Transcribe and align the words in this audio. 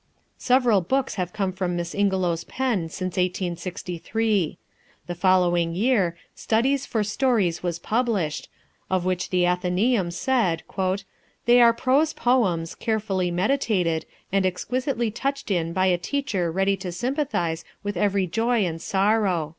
Several 0.39 0.81
books 0.81 1.13
have 1.13 1.31
come 1.31 1.53
from 1.53 1.75
Miss 1.75 1.93
Ingelow's 1.93 2.43
pen 2.45 2.89
since 2.89 3.17
1863. 3.17 4.57
The 5.05 5.13
following 5.13 5.75
year, 5.75 6.17
Studies 6.33 6.87
for 6.87 7.03
Stories 7.03 7.61
was 7.61 7.77
published, 7.77 8.49
of 8.89 9.05
which 9.05 9.29
the 9.29 9.45
Athenaeum 9.45 10.09
said, 10.09 10.63
"They 11.45 11.61
are 11.61 11.73
prose 11.73 12.13
poems, 12.13 12.73
carefully 12.73 13.29
meditated, 13.29 14.07
and 14.31 14.43
exquisitely 14.43 15.11
touched 15.11 15.51
in 15.51 15.71
by 15.71 15.85
a 15.85 15.99
teacher 15.99 16.51
ready 16.51 16.75
to 16.77 16.91
sympathize 16.91 17.63
with 17.83 17.95
every 17.95 18.25
joy 18.25 18.65
and 18.65 18.81
sorrow." 18.81 19.49